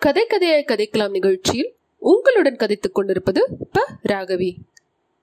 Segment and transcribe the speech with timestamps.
[0.00, 3.80] கதை கதையாய் கதைக்கலாம் நிகழ்ச்சியில் உங்களுடன் கதைத்துக் கொண்டிருப்பது ப.
[4.08, 4.54] ராகவி.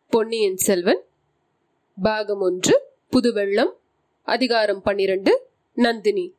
[0.09, 1.03] பொன்னியின் செல்வன்.
[2.01, 2.81] பாகம் ஒன்று
[3.11, 3.73] புதுவெள்ளம்.
[4.21, 6.33] அதிகாரம் பன்னிரண்டு நந்தினி.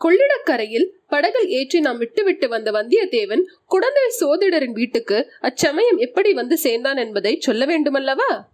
[0.00, 7.40] கொள்ளிடக்கரையில் படகில் ஏற்றி நாம் விட்டுவிட்டு வந்த வந்தியத்தேவன் குடந்தை சோதிடரின் வீட்டுக்கு அச்சமயம் எப்படி வந்து சேர்ந்தான் என்பதை
[7.40, 8.44] சொல்ல வேண்டுமல்லவா?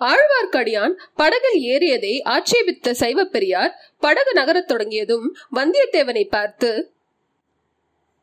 [0.00, 6.90] ஆழ்வார்க்கடியான் படகில் ஏறியதை ஆட்சேபித்த சைவப்பெரியார் படகு நகரத் தொடங்கியதும் வந்தியத்தேவனை பார்த்து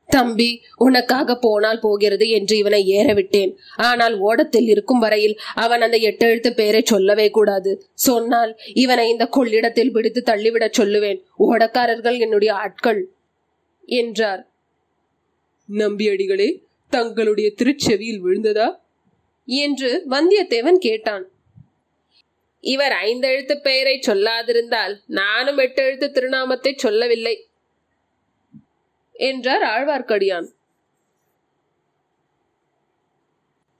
[0.10, 6.50] தம்பி உனக்காக போனால் போகிறது என்று இவனை ஏற விட்டேன் ஆனால் ஓடத்தில் இருக்கும் வரையில் அவன் அந்த எட்டெழுத்து
[6.52, 7.72] பேரை சொல்லவே கூடாது.
[7.94, 11.20] சொன்னால் இவனை இந்த கொள்ளிடத்தில் பிடித்து தள்ளிவிடச் சொல்லுவேன்.
[11.40, 13.02] ஓடக்காரர்கள் என்னுடைய ஆட்கள்
[13.86, 14.44] என்றார்.
[15.70, 16.50] நம்பியடிகளே
[16.90, 18.68] தங்களுடைய திருச்செவியில் விழுந்ததா?
[19.48, 21.26] என்று வந்தியத்தேவன் கேட்டான்.
[22.64, 27.36] இவர் ஐந்தெழுத்து பெயரை சொல்லாதிருந்தால் நானும் எட்டெழுத்து திருநாமத்தை சொல்லவில்லை.
[29.18, 30.56] என்றார் ஆழ்வார்க்கடியான்.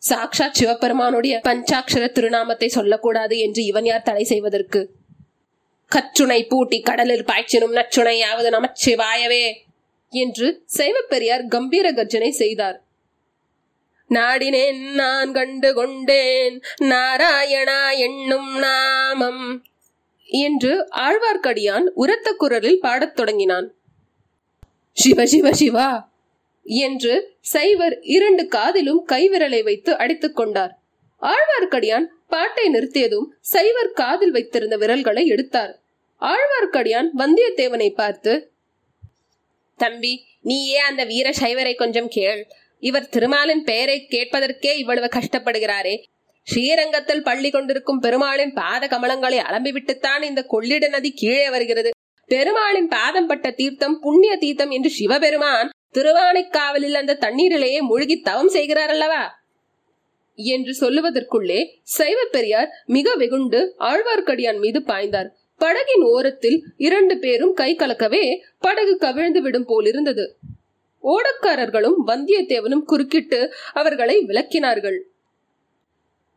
[0.10, 4.92] சாக்ஷாத் சிவபெருமானுடைய பஞ்சாட்சர திருநாமத்தை சொல்லக்கூடாது என்று இவன் யார் தடை செய்வதற்கு?
[5.88, 9.54] கற்றுணை பூட்டி கடலில் பாய்ச்சினும் நச்சுணையாவது நமச்சிவாயவே
[10.10, 12.84] என்று சைவப்பெரியார் கம்பீர கர்ஜனை செய்தார்.
[14.10, 19.66] நாடினேன் நான் கண்டு கொண்டேன் நாராயணா என்னும் நாமம்
[20.26, 23.77] என்று ஆழ்வார்க்கடியான் உரத்த குரலில் பாடத் தொடங்கினான்.
[24.98, 25.90] சிவ சிவ சிவா!
[26.66, 30.74] என்று சைவர் இரண்டு காதிலும் கைவிரலை வைத்து அடித்துக் கொண்டார்.
[31.22, 35.74] ஆழ்வார்க்கடியான் பாட்டை நிறுத்தியதும் சைவர் காதில் வைத்திருந்த விரல்களை எடுத்தார்.
[36.22, 38.34] ஆழ்வார்க்கடியான் வந்தியத்தேவனை பார்த்து
[39.80, 42.42] தம்பி நீயே அந்த வீர சைவரை கொஞ்சம் கேள்.
[42.84, 45.96] இவர் திருமாலின் பெயரை கேட்பதற்கே இவ்வளவு கஷ்டப்படுகிறாரே.
[46.48, 51.90] ஸ்ரீரங்கத்தில் பள்ளி கொண்டிருக்கும் பெருமாளின் பாத கமலங்களை அலம்பிவிட்டுத்தான் இந்த கொள்ளிட நதி கீழே வருகிறது.
[52.30, 59.24] பெருமாளின் பாதம் பட்ட தீர்த்தம் புண்ணிய தீர்த்தம் என்று சிவபெருமான் திருவானைக்காவலில் அந்த தண்ணீரிலேயே மூழ்கி தவம் செய்கிறார் அல்லவா
[60.40, 65.30] என்று சொல்லுவதற்குள்ளே சைவ பெரியார் மிக வெகுண்டு ஆழ்வார்க்கடியான் மீது பாய்ந்தார்.
[65.62, 68.24] படகின் ஓரத்தில் இரண்டு பேரும் கை கலக்கவே
[68.60, 70.26] படகு கவிழ்ந்து விடும் போலிருந்தது.
[71.04, 73.40] ஓடக்காரர்களும் வந்தியத்தேவனும் குறுக்கிட்டு
[73.74, 75.00] அவர்களை விளக்கினார்கள்.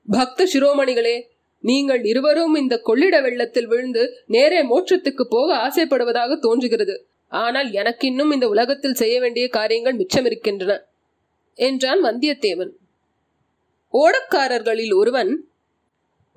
[0.08, 1.16] பக்த சிரோமணிகளே
[1.65, 6.94] நீங்கள் இருவரும் இந்த கொள்ளிட வெள்ளத்தில் விழுந்து நேரே மோட்சத்துக்கு போக ஆசைப்படுவதாக தோன்றுகிறது.
[7.32, 10.72] ஆனால் எனக்கு இன்னும் இந்த உலகத்தில் செய்ய வேண்டிய காரியங்கள் மிச்சம் இருக்கின்றன
[11.59, 12.72] என்றான் வந்தியத்தேவன்.
[13.94, 15.49] ஓடக்காரர்களில் ஒருவன்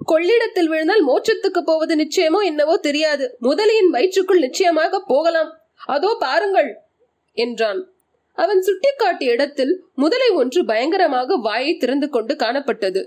[0.01, 3.25] கொள்ளிடத்தில் விழுந்தால் மோட்சத்துக்கு போவது நிச்சயமோ என்னவோ தெரியாது.
[3.39, 5.51] முதலியின் வயிற்றுக்குள் நிச்சயமாக போகலாம்.
[5.85, 6.69] அதோ பாருங்கள்
[7.38, 7.81] என்றான்.
[8.33, 13.01] அவன் சுட்டிக்காட்டிய இடத்தில் முதலை ஒன்று பயங்கரமாக வாயை திறந்து கொண்டு காணப்பட்டது.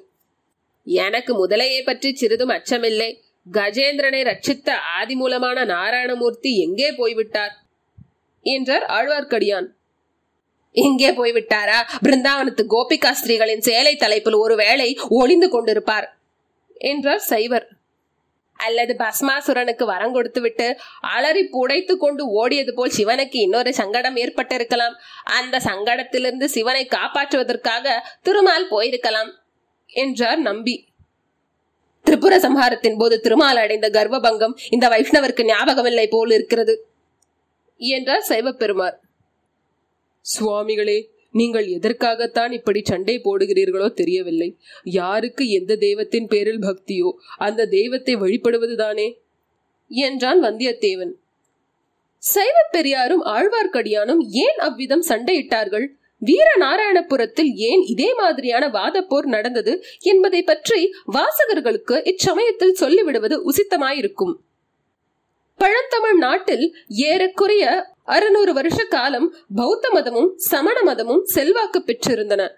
[0.87, 3.25] எனக்கு முதலையை பற்றி சிறிதும் அச்சமில்லை.
[3.53, 7.55] கஜேந்திரனை ரட்சித்த ஆதி மூலமான நாராயணமூர்த்தி எங்கே போய்விட்டார்?
[8.43, 9.69] என்றார் ஆழ்வார்க்கடியான்.
[10.73, 11.79] எங்கே போய்விட்டாரா?
[12.05, 16.09] பிருந்தாவனத்து கோபிகா ஸ்திரீகளின் சேலை தலைப்பில் ஒருவேளை ஒளிந்து கொண்டிருப்பார்
[16.75, 17.67] என்றார் சைவர்.
[18.57, 24.95] அல்லது பஸ்மாசுரனுக்கு வரம் கொடுத்துவிட்டு அலறி புடைத்து கொண்டு ஓடியது போல் சிவனுக்கு இன்னொரு சங்கடம் ஏற்பட்டிருக்கலாம்.
[25.25, 29.33] அந்த சங்கடத்திலிருந்து சிவனை காப்பாற்றுவதற்காக திருமால் போயிருக்கலாம்.
[29.95, 30.77] என்றார் நம்பி.
[32.07, 36.75] திரிபுர சம்ஹாரத்தின் போது திருமால் அடைந்த கர்வபங்கம் இந்த வைஷ்ணவருக்கு ஞாபகமில்லை போல் இருக்கிறது
[37.81, 38.97] என்றார் சைவப்பெருமார்.
[40.25, 40.99] சுவாமிகளே
[41.35, 44.49] நீங்கள் எதற்காகத்தான் இப்படி சண்டை போடுகிறீர்களோ தெரியவில்லை.
[44.85, 49.09] யாருக்கு எந்த தெய்வத்தின் பேரில் பக்தியோ அந்த தெய்வத்தை வழிபடுவதுதானே
[49.91, 51.13] என்றான் வந்தியத்தேவன்.
[52.23, 55.87] சைவ பெரியாரும் ஆழ்வார்க்கடியானும் ஏன் அவ்விதம் சண்டையிட்டார்கள்?
[56.19, 64.35] வீர நாராயணபுரத்தில் ஏன் இதே மாதிரியான வாதப்போர் நடந்தது என்பதை பற்றி வாசகர்களுக்கு இச்சமயத்தில் சொல்லிவிடுவது உசித்தமாயிருக்கும்.
[65.57, 72.49] பழந்தமிழ் நாட்டில் ஏறக்குறைய அறுநூறு வருஷ காலம் பௌத்த மதமும் சமண மதமும் செல்வாக்கு பெற்றிருந்தன.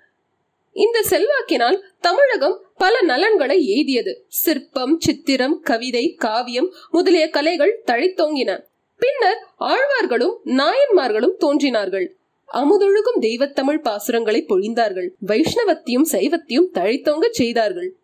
[0.72, 4.14] இந்த செல்வாக்கினால் தமிழகம் பல நலன்களை எய்தியது.
[4.26, 8.64] சிற்பம் சித்திரம் கவிதை காவியம் முதலிய கலைகள் தழைத்தோங்கின.
[8.98, 12.17] பின்னர் ஆழ்வார்களும் நாயன்மார்களும் தோன்றினார்கள்.
[12.52, 15.08] அமுதொழுகும் தெய்வத்தமிழ் பாசுரங்களை பொழிந்தார்கள்.
[15.26, 17.96] வைஷ்ணவத்தையும் சைவத்தையும் தழைத்தோங்க செய்தார்கள்.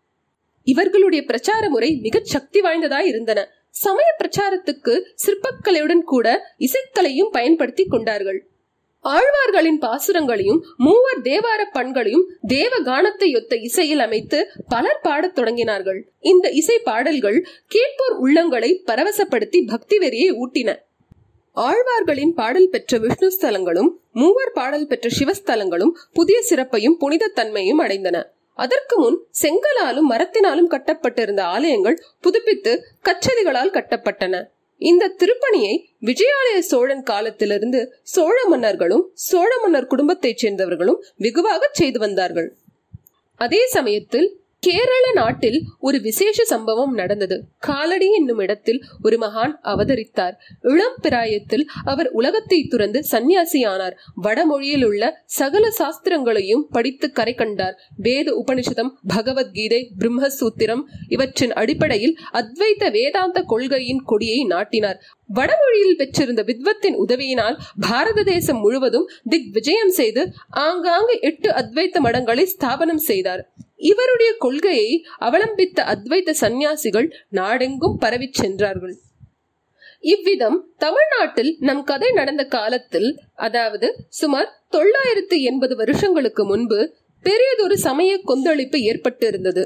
[0.64, 3.48] இவர்களுடைய பிரச்சார முறை மிகச் சக்தி வாய்ந்ததாய் இருந்தன.
[3.70, 8.48] சமய பிரச்சாரத்துக்கு சிற்பக்கலையுடன் கூட இசைக்கலையும் பயன்படுத்தி கொண்டார்கள்.
[9.04, 16.02] ஆழ்வார்களின் பாசுரங்களையும் மூவர் தேவார பண்களையும் தேவ கானத்தை ஒத்த இசையில் அமைத்து பலர் பாடத் தொடங்கினார்கள்.
[16.20, 20.76] இந்த இசை பாடல்கள் கேட்போர் உள்ளங்களை பரவசப்படுத்தி பக்தி வெறியை ஊட்டின.
[21.54, 28.22] ஆழ்வார்களின் பாடல் பெற்ற விஷ்ணு ஸ்தலங்களும் மூவர் பாடல் பெற்ற சிவஸ்தலங்களும் புதிய சிறப்பையும் புனித தன்மையும் அடைந்தன.
[28.54, 34.44] அதற்கு முன் செங்கலாலும் மரத்தினாலும் கட்டப்பட்டிருந்த ஆலயங்கள் புதுப்பித்து கச்சதிகளால் கட்டப்பட்டன.
[34.78, 42.56] இந்த திருப்பணியை விஜயாலய சோழன் காலத்திலிருந்து சோழ மன்னர்களும் சோழ மன்னர் குடும்பத்தைச் சேர்ந்தவர்களும் வெகுவாக செய்து வந்தார்கள்.
[43.36, 47.44] அதே சமயத்தில் கேரள நாட்டில் ஒரு விசேஷ சம்பவம் நடந்தது.
[47.58, 50.34] காலடி என்னும் இடத்தில் ஒரு மகான் அவதரித்தார்.
[50.60, 53.94] இளம் பிராயத்தில் அவர் உலகத்தை துறந்து சந்நியாசியானார்.
[54.14, 57.76] வடமொழியில் உள்ள சகல சாஸ்திரங்களையும் படித்து கரை கண்டார்.
[57.96, 65.00] வேத உபனிஷதம் பகவத்கீதை பிரம்மசூத்திரம் இவற்றின் அடிப்படையில் அத்வைத வேதாந்த கொள்கையின் கொடியை நாட்டினார்.
[65.28, 73.04] வடமொழியில் பெற்றிருந்த வித்வத்தின் உதவியினால் பாரத தேசம் முழுவதும் திக் விஜயம் செய்து ஆங்காங்கு எட்டு அத்வைத்த மடங்களை ஸ்தாபனம்
[73.10, 73.42] செய்தார்.
[73.90, 74.90] இவருடைய கொள்கையை
[75.20, 78.94] அவலம்பித்த அத்வைத சந்நியாசிகள் நாடெங்கும் பரவிச் சென்றார்கள்.
[80.12, 83.08] இவ்விதம் தமிழ்நாட்டில் நம் கதை நடந்த காலத்தில்
[83.46, 83.88] அதாவது
[84.20, 86.78] சுமார் தொள்ளாயிரத்து எண்பது வருஷங்களுக்கு முன்பு
[87.24, 89.64] பெரியதொரு சமய கொந்தளிப்பு ஏற்பட்டிருந்தது.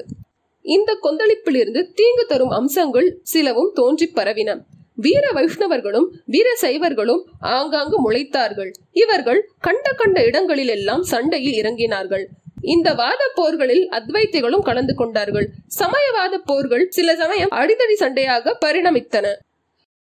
[0.64, 4.50] இந்த கொந்தளிப்பிலிருந்து தீங்கு தரும் அம்சங்கள் சிலவும் தோன்றி பரவின.
[4.96, 7.22] வீர வைஷ்ணவர்களும் வீர சைவர்களும்
[7.54, 8.70] ஆங்காங்கு முளைத்தார்கள்.
[8.92, 12.24] இவர்கள் கண்ட கண்ட இடங்களில் எல்லாம் சண்டையில் இறங்கினார்கள்.
[12.62, 15.50] இந்த வாத போர்களில் அத்வைத்திகளும் கலந்து கொண்டார்கள்.
[15.78, 19.34] சமயவாத போர்கள் சில சமயம் அடிதடி சண்டையாக பரிணமித்தன.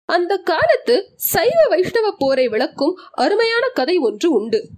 [0.04, 4.68] அந்த காலத்து சைவ வைஷ்ணவ போரை விளக்கும் அருமையான கதை ஒன்று உண்டு.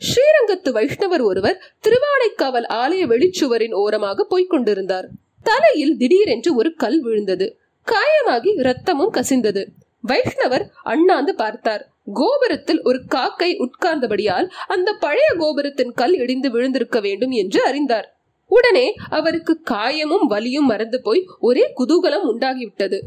[0.00, 5.08] ஸ்ரீரங்கத்து வைஷ்ணவர் ஒருவர் திருவானைக்காவல் ஆலய வெளிச்சுவரின் ஓரமாக போய்க் கொண்டிருந்தார்.
[5.42, 7.58] தலையில் திடீரென்று ஒரு கல் விழுந்தது.
[7.86, 9.66] காயமாகி ரத்தமும் கசிந்தது.
[10.08, 11.88] வைஷ்ணவர் அண்ணாந்து பார்த்தார்.
[12.12, 18.16] கோபுரத்தில் ஒரு காக்கை உட்கார்ந்தபடியால் அந்த பழைய கோபுரத்தின் கல் இடிந்து விழுந்திருக்க வேண்டும் என்று அறிந்தார்.
[18.46, 23.00] உடனே அவருக்கு காயமும் வலியும் மறந்து போய் ஒரே குதூகலம் உண்டாகிவிட்டது.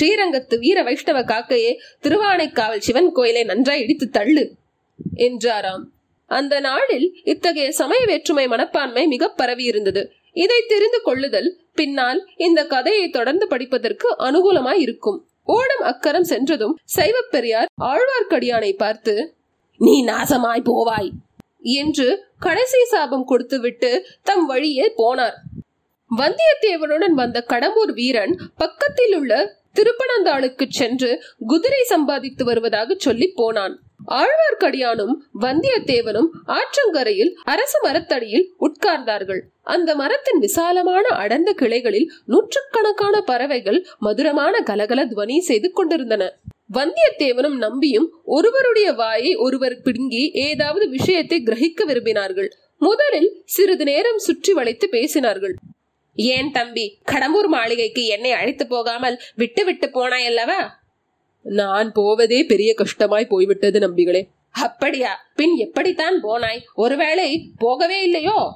[0.00, 1.72] ஸ்ரீரங்கத்து வீர வைஷ்ணவ காக்கையே
[2.02, 4.54] திருவானைக்காவல் சிவன் கோயிலை நன்றாய் இடித்து தள்ளு
[5.14, 5.84] என்றாராம்.
[6.26, 10.12] அந்த நாளில் இத்தகைய சமய வேற்றுமை மனப்பான்மை மிக பரவி இருந்தது.
[10.32, 15.24] இதை தெரிந்து கொள்ளுதல் பின்னால் இந்த கதையை தொடர்ந்து படிப்பதற்கு அனுகூலமாய் இருக்கும்.
[15.52, 19.14] ஓடம் அக்கரம் சென்றதும் சைவப்பெரியார் ஆழ்வார்க்கடியானை பார்த்து
[19.80, 21.10] நீ நாசமாய் போவாய்
[21.78, 22.08] என்று
[22.38, 23.90] கடைசி சாபம் கொடுத்துவிட்டு
[24.22, 25.36] தம் வழியே போனார்.
[26.10, 29.32] வந்தியத்தேவனுடன் வந்த கடம்பூர் வீரன் பக்கத்தில் உள்ள
[29.78, 31.10] திருப்பனந்தாளுக்கு சென்று
[31.46, 33.74] குதிரை சம்பாதித்து வருவதாக சொல்லி போனான்.
[34.10, 39.40] ஆழ்வார்க்கடியானும் வந்தியத்தேவனும் ஆற்றங்கரையில் அரச மரத்தடியில் உட்கார்ந்தார்கள்.
[39.62, 46.22] அந்த மரத்தின் விசாலமான அடர்ந்த கிளைகளில் நூற்றுக்கணக்கான பறவைகள் மதுரமான கலகல துவனி செய்து கொண்டிருந்தன.
[46.74, 52.50] வந்தியத்தேவனும் நம்பியும் ஒருவருடைய வாயை ஒருவர் பிடுங்கி ஏதாவது விஷயத்தை கிரகிக்க விரும்பினார்கள்.
[52.78, 55.54] முதலில் சிறிது நேரம் சுற்றி வளைத்து பேசினார்கள்.
[56.16, 60.60] ஏன் தம்பி கடம்பூர் மாளிகைக்கு என்னை அழைத்து போகாமல் விட்டு விட்டு போனாய் அல்லவா
[61.42, 64.28] நான் போவதே பெரிய கஷ்டமாய் போய்விட்டது நம்பிகளே.
[64.50, 65.26] அப்படியா?
[65.34, 66.58] பின் எப்படித்தான் போனாய்?
[66.74, 68.54] ஒருவேளை போகவே இல்லையோ?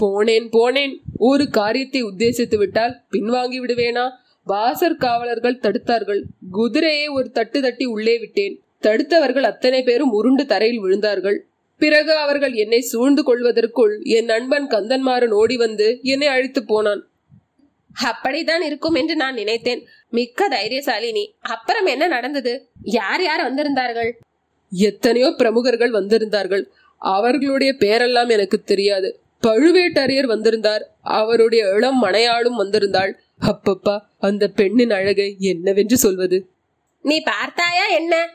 [0.00, 1.00] போனேன் போனேன்.
[1.18, 4.10] ஒரு காரியத்தை உத்தேசித்து விட்டால் பின்வாங்கி விடுவேனா?
[4.44, 6.22] வாசர் காவலர்கள் தடுத்தார்கள்.
[6.50, 8.62] குதிரையை ஒரு தட்டு தட்டி உள்ளே விட்டேன்.
[8.82, 11.38] தடுத்தவர்கள் அத்தனை பேரும் உருண்டு தரையில் விழுந்தார்கள்.
[11.78, 17.07] பிறகு அவர்கள் என்னை சூழ்ந்து கொள்வதற்குள் என் நண்பன் கந்தன்மாறன் ஓடி வந்து என்னை அழைத்து போனான்.
[18.04, 19.86] அப்படிதான் இருக்கும் என்று நான் நினைத்தேன்.
[20.10, 21.34] மிக்க தைரியசாலி நீ.
[21.40, 22.68] அப்புறம் என்ன நடந்தது?
[22.82, 24.10] யார் யார் வந்திருந்தார்கள்?
[24.70, 26.64] எத்தனையோ பிரமுகர்கள் வந்திருந்தார்கள்.
[26.98, 29.20] அவர்களுடைய பேரெல்லாம் எனக்கு தெரியாது.
[29.42, 30.94] பழுவேட்டரையர் வந்திருந்தார்.
[31.00, 33.12] அவருடைய இளம் மனையாளும் வந்திருந்தாள்.
[33.40, 36.48] அப்பப்பா அந்த பெண்ணின் அழகை என்னவென்று சொல்வது?
[37.02, 38.28] நீ பார்த்தாயா என்ன?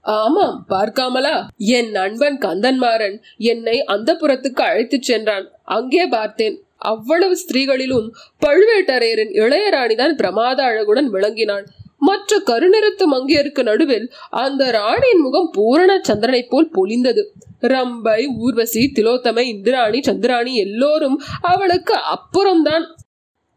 [0.00, 1.46] ஆமாம் பார்க்காமலா?
[1.56, 5.50] என் நண்பன் கந்தன்மாறன் என்னை அந்த புறத்துக்கு அழைத்துச் சென்றான்.
[5.62, 6.64] அங்கே பார்த்தேன்.
[6.84, 8.08] அவ்வளவு ஸ்திரீகளிலும்
[8.46, 11.64] பழுவேட்டரையரின் இளையராணிதான் பிரமாத அழகுடன் விளங்கினாள்
[11.98, 17.22] மற்ற கருநிறத்து மங்கையருக்கு நடுவில் அந்த ராணியின் முகம் பூரண சந்திரனைப் போல் பொழிந்தது.
[17.60, 22.84] ரம்பை ஊர்வசி திலோத்தமை இந்திராணி சந்திராணி எல்லோரும் அவளுக்கு அப்புறம்தான்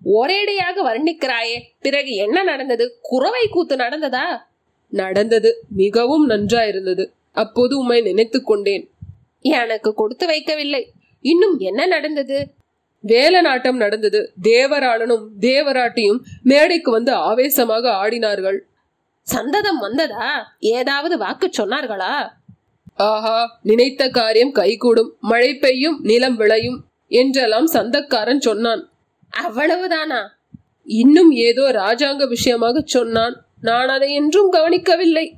[0.06, 2.98] ஒரேடியாக வர்ணிக்கிறாயே பிறகு என்ன நடந்தது?
[3.02, 4.26] குறவை கூத்து நடந்ததா?
[4.90, 5.64] நடந்தது.
[5.76, 7.06] மிகவும் நன்றாயிருந்தது.
[7.32, 8.90] அப்போது உம்மை நினைத்து கொண்டேன்.
[9.42, 10.84] எனக்கு கொடுத்து வைக்கவில்லை.
[11.22, 12.38] இன்னும் என்ன நடந்தது?
[13.04, 14.34] வேலநாட்டம் நடந்தது.
[14.42, 18.60] தேவராளனும் தேவராட்டியும் மேடைக்கு வந்து ஆவேசமாக ஆடினார்கள்.
[19.22, 20.56] சந்ததம் வந்ததா?
[20.60, 22.30] ஏதாவது வாக்கு சொன்னார்களா?
[22.96, 25.18] ஆஹா நினைத்த காரியம் கைகூடும்.
[25.20, 28.90] மழை பெய்யும் நிலம் விளையும் என்றெல்லாம் சந்தக்காரன் சொன்னான்.
[29.38, 30.28] அவ்வளவுதானா?
[30.84, 33.46] இன்னும் ஏதோ ராஜாங்க விஷயமாக சொன்னான்.
[33.62, 35.34] நான் அதை என்றும் கவனிக்கவில்லை.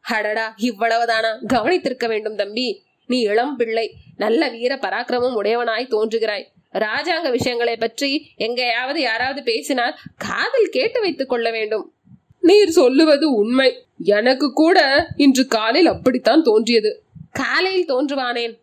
[0.00, 1.32] அடடா இவ்வளவுதானா?
[1.48, 2.82] கவனித்திருக்க வேண்டும் தம்பி.
[3.06, 6.44] நீ இளம் பிள்ளை நல்ல வீர பராக்கிரமம் உடையவனாய் தோன்றுகிறாய்.
[6.74, 11.92] ராஜாங்க விஷயங்களை பற்றி எங்கேயாவது யாராவது பேசினால் காதில் கேட்டு வைத்துக் கொள்ள வேண்டும்.
[12.40, 13.86] நீர் சொல்லுவது உண்மை.
[13.98, 17.02] எனக்கு கூட இன்று காலையில் அப்படித்தான் தோன்றியது.
[17.32, 18.58] காலையில் தோன்றுவானேன்.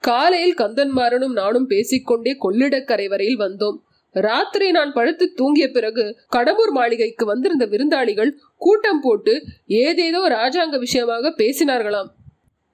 [0.00, 3.76] காலையில் கந்தன்மாறனும் நானும் பேசிக்கொண்டே கொள்ளிடக்கரை வரையில் வந்தோம்.
[4.12, 12.08] ராத்திரி நான் படுத்து தூங்கிய பிறகு கடம்பூர் மாளிகைக்கு வந்திருந்த விருந்தாளிகள் கூட்டம் போட்டு ஏதேதோ ராஜாங்க விஷயமாக பேசினார்களாம்.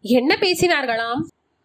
[0.00, 1.22] என்ன பேசினார்களாம்?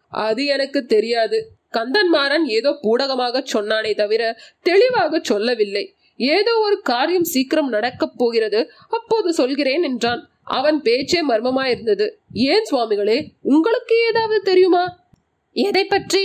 [0.08, 1.55] அது எனக்கு தெரியாது.
[1.76, 4.22] கந்தன்மாறன் ஏதோ பூடகமாக சொன்னானே தவிர
[4.62, 5.84] தெளிவாக சொல்லவில்லை.
[6.16, 10.22] ஏதோ ஒரு காரியம் சீக்கிரம் நடக்கப் போகிறது அப்போது சொல்கிறேன் என்றான்.
[10.58, 12.06] அவன் பேச்சே மர்மமாயிருந்தது.
[12.32, 14.84] ஏன் சுவாமிகளே உங்களுக்கு ஏதாவது தெரியுமா?
[15.56, 16.22] எதை பற்றி?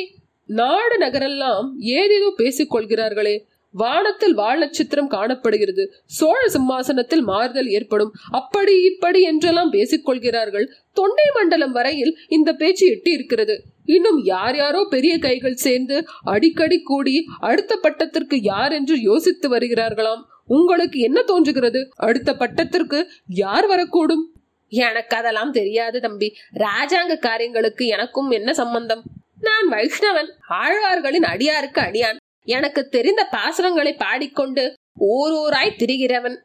[0.50, 3.36] நாடு நகரெல்லாம் ஏதேதோ பேசிக் கொள்கிறார்களே.
[3.74, 5.84] வானத்தில் வால் நட்சத்திரம் காணப்படுகிறது.
[6.18, 8.12] சோழ சிம்மாசனத்தில் மாறுதல் ஏற்படும்.
[8.32, 10.66] அப்படி இப்படி என்றெல்லாம் பேசிக் கொள்கிறார்கள்.
[10.98, 17.26] தொண்டை மண்டலம் வரையில் இந்த பேச்சு எட்டி இருக்கிறது இன்னும் யார் யாரோ பெரிய கைகள் சேர்ந்து அடிக்கடி கூடி
[17.40, 20.24] அடுத்த பட்டத்திற்கு யார் என்று யோசித்து வருகிறார்களாம்.
[20.48, 21.90] உங்களுக்கு என்ன தோன்றுகிறது?
[21.96, 24.24] அடுத்த பட்டத்திற்கு யார் வரக்கூடும்?
[24.70, 26.36] எனக்கு அதெல்லாம் தெரியாது தம்பி.
[26.54, 29.04] ராஜாங்க காரியங்களுக்கு எனக்கும் என்ன சம்பந்தம்?
[29.40, 32.16] நான் வைஷ்ணவன் ஆழ்வார்களின் அடியாருக்கு அடியான்.
[32.44, 36.38] எனக்கு தெரிந்த பாசுரங்களை பாடிக்கொண்டு ஓரோராய் திரிகிறவன்.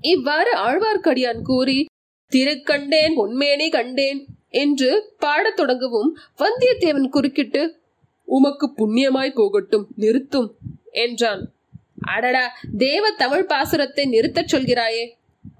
[0.00, 1.84] இவ்வாறு ஆழ்வார்க்கடியான் கூறி
[2.32, 4.26] திருக்கண்டேன் பொன்மேனி கண்டேன்.
[4.50, 7.78] என்று பாடத் தொடங்கவும் வந்தியத்தேவன் குறுக்கிட்டு
[8.24, 10.54] உமக்கு புண்ணியமாய் போகட்டும் நிறுத்தும்
[10.90, 11.52] என்றான்.
[12.00, 15.10] அடடா தேவ தமிழ் பாசுரத்தை நிறுத்தச் சொல்கிறாயே.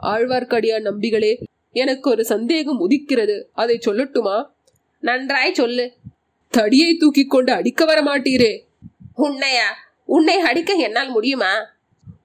[0.02, 1.42] ஆழ்வார்க்கடியான் நம்பிகளே
[1.73, 3.42] எனக்கு ஒரு சந்தேகம் உதிக்கிறது.
[3.52, 4.50] அதை சொல்லட்டுமா?
[5.00, 5.92] நன்றாய் சொல்லு.
[6.49, 8.66] தடியை தூக்கி கொண்டு அடிக்க வர மாட்டீரே
[9.16, 9.68] உன்னையா?
[10.04, 11.52] உன்னை அடிக்க என்னால் முடியுமா?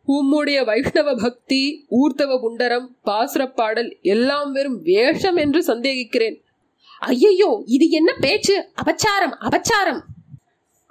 [0.07, 6.43] உம்முடைய வைஷ்ணவ பக்தி ஊர்த்தவ புண்டரம் பாசுரப்பாடல் எல்லாம் வெறும் வேஷம் என்று சந்தேகிக்கிறேன்.
[6.99, 8.69] ஐயையோ இது என்ன பேச்சு?
[8.83, 10.01] அபச்சாரம் அபச்சாரம்.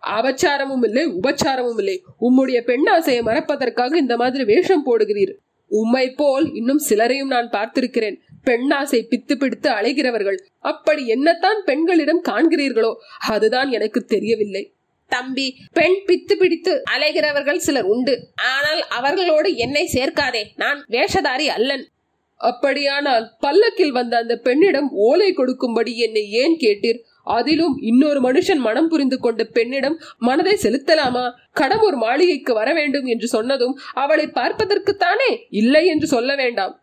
[0.03, 5.33] அபச்சாரமும் இல்லை உபச்சாரமும் இல்லை உம்முடைய பெண்ணாசையை மறப்பதற்காக இந்த மாதிரி வேஷம் போடுகிறீர்.
[5.67, 8.17] உம்மை போல் இன்னும் சிலரையும் நான் பார்த்திருக்கிறேன்.
[8.45, 10.39] பெண்ணாசை பித்து பிடித்து அலைகிறவர்கள்.
[10.59, 12.95] அப்படி என்னத்தான் பெண்களிடம் காண்கிறீர்களோ
[13.29, 14.75] அதுதான் எனக்கு தெரியவில்லை.
[15.09, 18.29] தம்பி பெண் பித்து பிடித்து அலைகிறவர்கள் சிலர் உண்டு.
[18.35, 20.45] ஆனால் அவர்களோடு என்னை சேர்க்காதே.
[20.57, 21.89] நான் வேஷதாரி அல்லன்.
[22.37, 26.99] அப்படியானால் பல்லக்கில் வந்த அந்த பெண்ணிடம் ஓலை கொடுக்கும்படி என்னை ஏன் கேட்டீர்?
[27.25, 31.33] அதிலும் இன்னொரு மனுஷன் மனம் புரிந்து கொண்ட பெண்ணிடம் மனதை செலுத்தலாமா?
[31.55, 35.47] கடம்பூர் மாளிகைக்கு வர வேண்டும் என்று சொன்னதும் அவளை பார்ப்பதற்குத்தானே?
[35.51, 36.83] இல்லை என்று சொல்ல வேண்டாம்.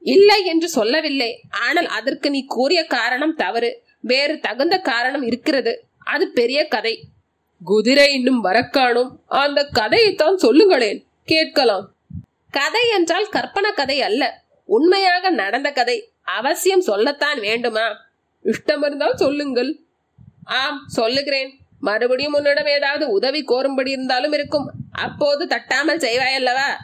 [0.00, 1.40] இல்லை என்று சொல்லவில்லை.
[1.50, 3.82] ஆனால் அதற்கு நீ கூறிய காரணம் தவறு.
[4.00, 5.84] வேறு தகுந்த காரணம் இருக்கிறது.
[6.04, 7.04] அது பெரிய கதை.
[7.64, 9.10] குதிரை இன்னும் வரக்காணும்.
[9.26, 11.06] அந்த கதையைத்தான் சொல்லுங்களேன்.
[11.24, 11.92] கேட்கலாம்.
[12.50, 14.46] கதை என்றால் கற்பன கதை அல்ல.
[14.68, 17.86] உண்மையாக நடந்த கதை அவசியம் சொல்லத்தான் வேண்டுமா?
[18.44, 19.78] இஷ்டம் இருந்தால் சொல்லுங்கள்.
[20.44, 21.58] ஆம் சொல்லுகிறேன்.
[21.80, 24.70] மறுபடியும் உன்னிடம் ஏதாவது உதவி கோரும்படி இருந்தாலும் இருக்கும்.
[24.92, 26.76] அப்போது தட்டாமல் செய்வாயல்லவா?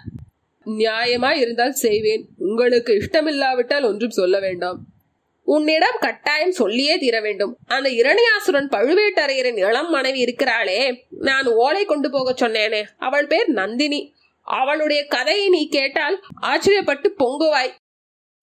[0.67, 2.27] நியாயமா இருந்தால் செய்வேன்.
[2.39, 4.85] உங்களுக்கு இஷ்டமில்லாவிட்டால் ஒன்றும் சொல்ல வேண்டாம்.
[5.43, 7.57] உன்னிடம் கட்டாயம் சொல்லியே தீர வேண்டும்.
[7.67, 10.97] அந்த இரணியாசுரன் பழுவேட்டரையரின் இளம் மனைவி இருக்கிறாளே.
[11.11, 12.85] நான் ஓலை கொண்டு போக சொன்னேனே.
[12.99, 14.15] அவள் பேர் நந்தினி.
[14.45, 17.75] அவளுடைய கதையை நீ கேட்டால் ஆச்சரியப்பட்டு பொங்குவாய்.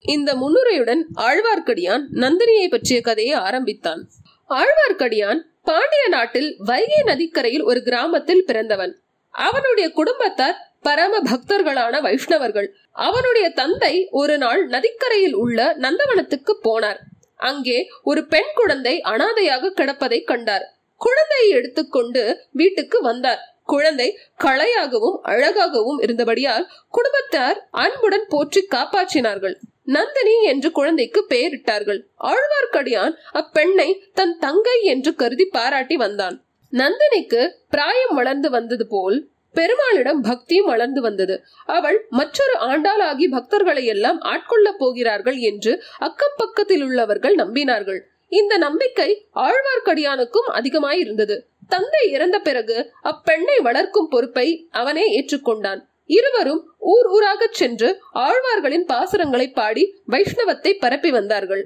[0.00, 4.08] இந்த முன்னுரையுடன் ஆழ்வார்க்கடியான் நந்தினியை பற்றிய கதையை ஆரம்பித்தான்.
[4.48, 9.00] ஆழ்வார்க்கடியான் பாண்டிய நாட்டில் வைகை நதிக்கரையில் ஒரு கிராமத்தில் பிறந்தவன்.
[9.30, 12.68] அவனுடைய குடும்பத்தார் பரம பக்தர்களான வைஷ்ணவர்கள்.
[12.92, 16.96] அவனுடைய தந்தை ஒரு நாள் நதிக்கரையில் உள்ள நந்தவனத்துக்கு போனார்.
[17.36, 20.74] அங்கே ஒரு பெண் குழந்தை அனாதையாக கிடப்பதை கண்டார்.
[20.96, 23.51] குழந்தையை எடுத்துக்கொண்டு வீட்டுக்கு வந்தார்.
[23.64, 29.54] குழந்தை களையாகவும் அழகாகவும் இருந்தபடியால் குடும்பத்தார் அன்புடன் போற்றி காப்பாற்றினார்கள்.
[29.84, 32.00] நந்தினி என்று குழந்தைக்கு பெயரிட்டார்கள்.
[32.20, 36.44] ஆழ்வார்க்கடியான் அப்பெண்ணை தன் தங்கை என்று கருதி பாராட்டி வந்தான்.
[36.72, 41.44] நந்தினிக்கு பிராயம் வளர்ந்து வந்தது போல் பெருமாளிடம் பக்தியும் வளர்ந்து வந்தது.
[41.66, 48.00] அவள் மற்றொரு ஆண்டாளாகி பக்தர்களை எல்லாம் ஆட்கொள்ளப் போகிறார்கள் என்று அக்கம் பக்கத்தில் உள்ளவர்கள் நம்பினார்கள்.
[48.28, 51.40] இந்த நம்பிக்கை ஆழ்வார்க்கடியானுக்கும் அதிகமாயிருந்தது.
[51.72, 52.76] தந்தை இறந்த பிறகு
[53.10, 55.80] அப்பெண்ணை வளர்க்கும் பொறுப்பை அவனே ஏற்றுக்கொண்டான்.
[56.18, 56.62] இருவரும்
[56.92, 57.88] ஊர் ஊராக சென்று
[58.24, 61.62] ஆழ்வார்களின் பாசுரங்களை பாடி வைஷ்ணவத்தை பரப்பி வந்தார்கள்.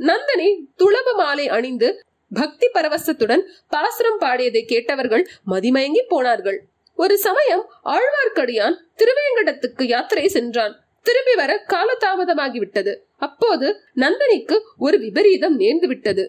[0.00, 0.48] நந்தனி
[0.80, 1.88] துளப மாலை அணிந்து
[2.32, 6.58] பக்தி பரவசத்துடன் பாசுரம் பாடியதை கேட்டவர்கள் மதிமயங்கி போனார்கள்.
[6.98, 7.64] ஒரு சமயம்
[7.94, 10.74] ஆழ்வார்க்கடியான் திருவேங்கடத்துக்கு யாத்திரை சென்றான்.
[11.06, 12.92] திரும்பி வர காலதாமதமாகிவிட்டது.
[13.26, 16.24] அப்போது நந்தனிக்கு ஒரு விபரீதம் நேர்ந்து விட்டது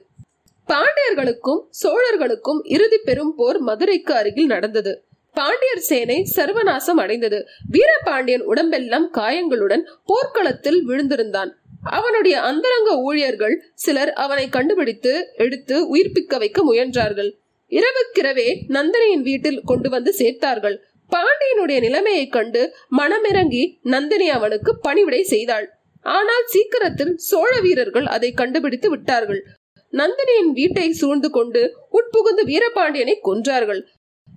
[0.72, 4.92] பாண்டியர்களுக்கும் சோழர்களுக்கும் இறுதி பெரும் போர் மதுரைக்கு அருகில் நடந்தது.
[5.36, 7.40] பாண்டியர் சேனை சர்வநாசம் அடைந்தது.
[7.74, 11.52] வீரபாண்டியன் உடம்பெல்லாம் காயங்களுடன் போர்க்களத்தில் விழுந்திருந்தான்.
[11.98, 17.30] அவனுடைய அந்தரங்க ஊழியர்கள் சிலர் அவனை கண்டுபிடித்து எடுத்து உயிர்ப்பிக்க வைக்க முயன்றார்கள்.
[17.72, 20.76] இரவுக்கிரவே நந்தினியின் வீட்டில் கொண்டு வந்து சேர்த்தார்கள்.
[21.12, 22.62] பாண்டியனுடைய நிலைமையை கண்டு
[23.00, 23.64] மனமிறங்கி
[23.94, 25.68] நந்தினி அவனுக்கு பணிவிடை செய்தாள்.
[26.06, 29.42] ஆனால் சீக்கிரத்தில் சோழ வீரர்கள் அதை கண்டுபிடித்து விட்டார்கள்.
[29.92, 33.82] நந்தினியின் வீட்டை சூழ்ந்து கொண்டு உட்புகுந்து வீரபாண்டியனை கொன்றார்கள்.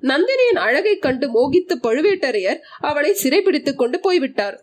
[0.02, 4.56] நந்தினியின் அழகை கண்டு மோகித்த பழுவேட்டரையர் அவளை சிறைபிடித்துக் கொண்டு போய்விட்டார்.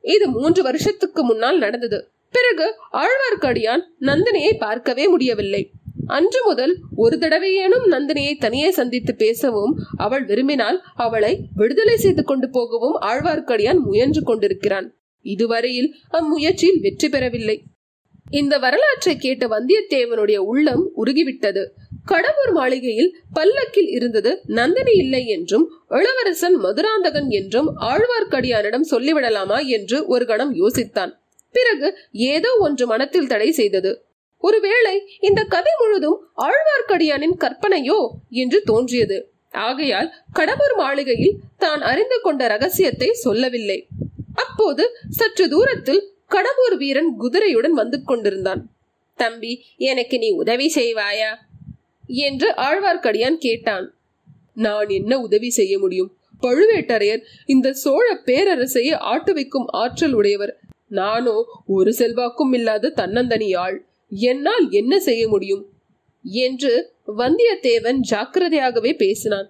[0.00, 2.08] இது மூன்று வருஷத்துக்கு முன்னால் நடந்தது.
[2.30, 5.70] பிறகு ஆழ்வார்க்கடியான் நந்தினியை பார்க்கவே முடியவில்லை.
[6.06, 12.96] அன்று முதல் ஒரு தடவையேனும் நந்தினியை தனியே சந்தித்து பேசவும் அவள் விரும்பினால் அவளை விடுதலை செய்து கொண்டு போகவும்
[13.00, 14.88] ஆழ்வார்க்கடியான் முயன்று கொண்டிருக்கிறான்.
[15.24, 17.56] இதுவரையில் அம்முயற்சியில் வெற்றி பெறவில்லை.
[18.40, 21.62] இந்த வரலாற்றை கேட்ட வந்தியத்தேவனுடைய உள்ளம் உருகிவிட்டது.
[22.06, 25.66] கடவுர் மாளிகையில் பல்லக்கில் இருந்தது நந்தினி இல்லை என்றும்
[25.98, 31.12] இளவரசன் மதுராந்தகன் என்றும் ஆழ்வார்க்கடியானிடம் சொல்லிவிடலாமா என்று ஒரு கணம் யோசித்தான்.
[31.54, 31.88] பிறகு
[32.32, 33.92] ஏதோ ஒன்று மனத்தில் தடை செய்தது.
[34.42, 37.98] ஒருவேளை இந்த கதை முழுதும் ஆழ்வார்க்கடியானின் கற்பனையோ
[38.42, 39.18] என்று தோன்றியது.
[39.64, 43.78] ஆகையால் கடவுர் மாளிகையில் தான் அறிந்து கொண்ட ரகசியத்தை சொல்லவில்லை.
[44.42, 46.02] அப்போது சற்று தூரத்தில்
[46.34, 48.62] கடம்பூர் வீரன் குதிரையுடன் வந்து கொண்டிருந்தான்.
[49.18, 51.30] தம்பி எனக்கு நீ உதவி செய்வாயா?
[52.06, 53.94] என்று ஆழ்வார்க்கடியான் கேட்டான்.
[54.54, 56.10] நான் என்ன உதவி செய்ய முடியும்?
[56.42, 60.60] பழுவேட்டரையர் இந்த சோழ பேரரசையே ஆட்டு வைக்கும் ஆற்றல் உடையவர்.
[60.88, 61.36] நானோ
[61.66, 65.62] ஒரு செல்வாக்கும் இல்லாத தன்னந்தனி ஆள் என்னால் என்ன செய்ய முடியும்?
[66.22, 66.72] என்று
[67.18, 69.48] வந்தியத்தேவன் ஜாக்கிரதையாகவே பேசினான்.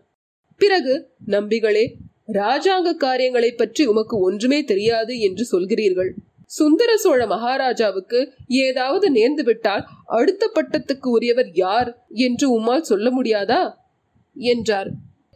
[0.56, 0.94] பிறகு
[1.26, 1.84] நம்பிகளே
[2.32, 6.12] ராஜாங்க காரியங்களை பற்றி உமக்கு ஒன்றுமே தெரியாது என்று சொல்கிறீர்கள்.
[6.54, 13.75] சுந்தர சோழ மகாராஜாவுக்கு ஏதாவது நேர்ந்து விட்டால் அடுத்த பட்டத்துக்கு உரியவர் யார் என்று உம்மால் சொல்ல முடியாதா?
[14.35, 14.90] என்றார்.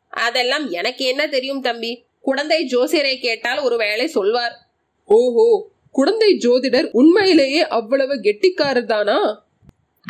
[0.08, 2.04] அதெல்லாம் எனக்கு என்ன தெரியும் தம்பி?
[2.20, 4.54] குழந்தை ஜோசியரை கேட்டால் ஒருவேளை சொல்வார்.
[5.04, 9.44] ஓஹோ குழந்தை ஜோதிடர் உண்மையிலேயே அவ்வளவு கெட்டிக்காரர் தானா?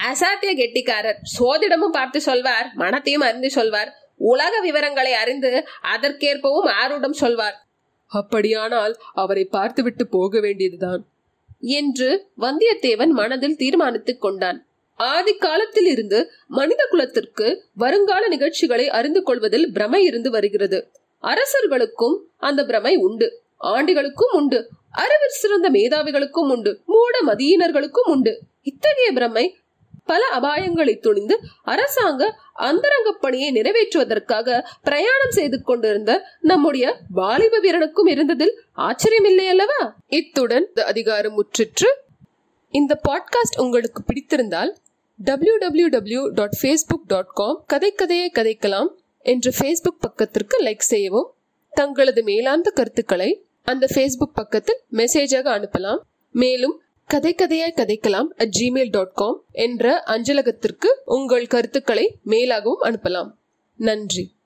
[0.02, 1.20] அசாத்திய கெட்டிக்காரர்.
[1.38, 3.92] சோதிடமும் பார்த்து சொல்வார் மனத்தையும் அறிந்து சொல்வார்.
[4.16, 5.64] உலக விவரங்களை அறிந்து
[5.96, 7.65] அதற்கேற்பவும் ஆருடம் சொல்வார்.
[8.06, 11.06] அப்படியானால் அவரை பார்த்துவிட்டு போக வேண்டியதுதான்.
[11.60, 14.66] என்று வந்தியத்தேவன் மனதில் தீர்மானித்துக் கொண்டான்.
[14.94, 20.90] ஆதி காலத்தில் இருந்து மனித குலத்திற்கு வருங்கால நிகழ்ச்சிகளை அறிந்து கொள்வதில் பிரமை இருந்து வருகிறது.
[21.18, 23.42] அரசர்களுக்கும் அந்த பிரமை உண்டு.
[23.56, 24.68] ஆண்டுகளுக்கும் உண்டு.
[24.90, 26.80] அறிவில் சிறந்த மேதாவிகளுக்கும் உண்டு.
[26.86, 28.40] மூட மதியினர்களுக்கும் உண்டு.
[28.62, 29.56] இத்தகைய பிரமை
[30.06, 39.48] பல அபாயங்களை துணிந்து அரசாங்க அந்தரங்க பணியை நிறைவேற்றுவதற்காக பிரயாணம் செய்து கொண்டிருந்த நம்முடைய வாலிப வீரனுக்கும் இருந்ததில் ஆச்சரியமில்லை
[39.48, 39.96] அல்லவா?
[40.06, 41.88] இத்துடன் அதிகாரம் முற்றிற்று.
[42.70, 44.74] இந்த பாட்காஸ்ட் உங்களுக்கு பிடித்திருந்தால்
[45.16, 48.88] W W W dot Facebook dot com கதை கதையை கதைக்கலாம்
[49.18, 51.34] என்ற ஃபேஸ்புக் பக்கத்திற்கு லைக் செய்யவும்.
[51.70, 56.00] தங்களது மேலாந்த கருத்துக்களை அந்த ஃபேஸ்புக் பக்கத்தில் மெசேஜாக அனுப்பலாம்.
[56.30, 63.30] மேலும் கதை கதையாய் கதைக்கலாம் அட் ஜிமெயில் டாட் காம் என்ற அஞ்சலகத்திற்கு உங்கள் கருத்துக்களை மேலாகவும் அனுப்பலாம்.
[63.76, 64.32] நன்றி.